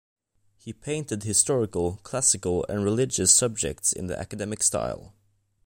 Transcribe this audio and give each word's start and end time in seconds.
He 0.57 0.73
painted 0.73 1.21
historical, 1.21 1.97
classical 1.97 2.65
and 2.67 2.83
religious 2.83 3.31
subjects 3.31 3.93
in 3.93 4.07
the 4.07 4.17
academic 4.17 4.63
style. 4.63 5.13